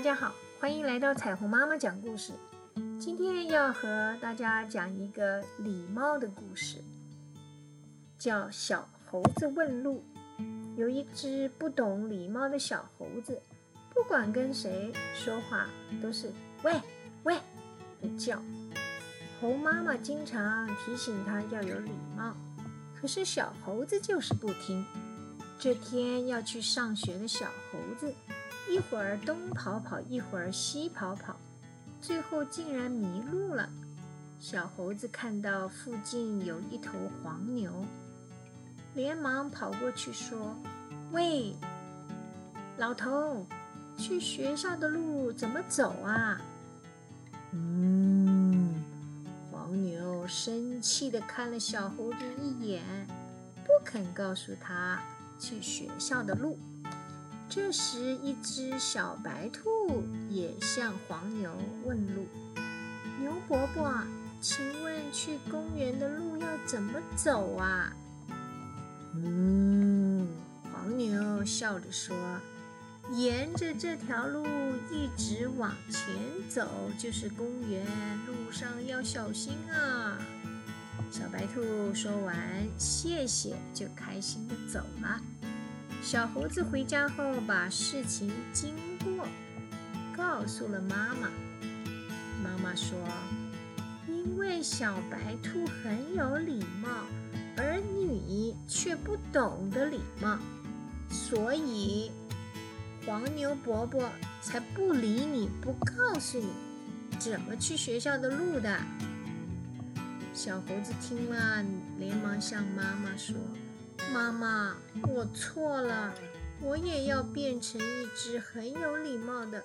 [0.00, 2.32] 大家好，欢迎来到彩虹妈妈讲故事。
[2.98, 6.82] 今天要和大家讲一个礼貌的故事，
[8.16, 10.02] 叫《小猴子问路》。
[10.74, 13.42] 有一只不懂礼貌的小猴子，
[13.92, 15.68] 不管跟谁说话
[16.00, 16.32] 都是
[16.64, 16.72] “喂
[17.24, 17.36] 喂”
[18.00, 18.42] 的叫。
[19.38, 22.34] 猴妈妈经常提醒它要有礼貌，
[22.98, 24.82] 可是小猴子就是不听。
[25.58, 28.14] 这天要去上学的小猴子。
[28.70, 31.34] 一会儿东跑跑，一会儿西跑跑，
[32.00, 33.68] 最后竟然迷路了。
[34.38, 37.84] 小猴子看到附近有一头黄牛，
[38.94, 40.56] 连忙跑过去说
[41.10, 41.52] ：“喂，
[42.78, 43.44] 老头，
[43.98, 46.40] 去学校的路怎么走啊？”
[47.50, 48.72] 嗯，
[49.50, 52.84] 黄牛生气地看了小猴子一眼，
[53.64, 55.02] 不肯告诉他
[55.40, 56.56] 去学校的路。
[57.50, 61.50] 这时，一只小白兔也向黄牛
[61.84, 62.28] 问路
[63.18, 63.92] ：“牛伯伯，
[64.40, 67.92] 请问去公园的路要怎么走啊？”
[69.16, 70.28] 嗯，
[70.72, 72.16] 黄牛笑着说
[73.10, 74.46] ：“沿着这条路
[74.88, 76.14] 一直往前
[76.48, 77.84] 走就是公园，
[78.28, 80.16] 路上要小心啊。”
[81.10, 82.38] 小白兔说完，
[82.78, 85.20] 谢谢，就开心的走了。
[86.02, 89.26] 小猴子回家后，把事情经过
[90.16, 91.30] 告诉了妈妈。
[92.42, 92.98] 妈妈说
[94.08, 96.88] ：“因为小白兔很有礼貌，
[97.56, 100.38] 而你却不懂得礼貌，
[101.10, 102.10] 所以
[103.06, 106.48] 黄牛伯伯才不理你，不告诉你
[107.18, 108.80] 怎么去学校的路的。”
[110.34, 111.62] 小猴子听了，
[111.98, 113.36] 连忙向妈妈说。
[114.12, 114.76] 妈妈，
[115.08, 116.12] 我错了，
[116.60, 119.62] 我也要变成一只很有礼貌的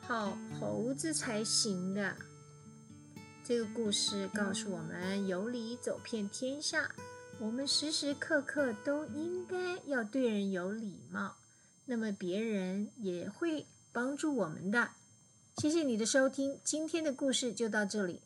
[0.00, 2.16] 好猴子才行的。
[3.44, 6.90] 这个故事告诉我们，有理走遍天下。
[7.38, 11.36] 我们时时刻刻都应该要对人有礼貌，
[11.84, 14.90] 那么别人也会帮助我们的。
[15.58, 18.20] 谢谢你的收听，今天的故事就到这里。